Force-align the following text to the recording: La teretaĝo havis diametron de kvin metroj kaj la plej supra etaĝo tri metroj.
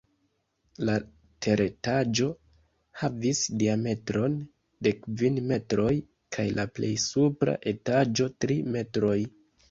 La 0.87 0.93
teretaĝo 1.45 2.29
havis 3.01 3.41
diametron 3.63 4.37
de 4.87 4.93
kvin 5.01 5.37
metroj 5.51 5.91
kaj 6.37 6.45
la 6.61 6.65
plej 6.79 6.89
supra 7.03 7.55
etaĝo 7.73 8.27
tri 8.47 8.59
metroj. 8.77 9.19